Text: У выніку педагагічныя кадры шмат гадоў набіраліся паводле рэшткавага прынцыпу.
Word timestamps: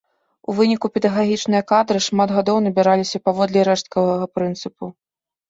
У 0.51 0.53
выніку 0.59 0.87
педагагічныя 0.95 1.65
кадры 1.71 1.99
шмат 2.07 2.33
гадоў 2.39 2.57
набіраліся 2.69 3.23
паводле 3.29 3.69
рэшткавага 3.71 4.25
прынцыпу. 4.41 4.93